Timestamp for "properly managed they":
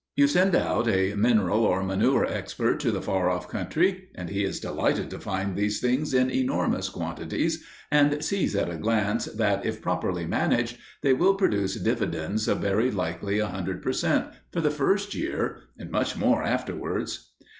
9.79-11.13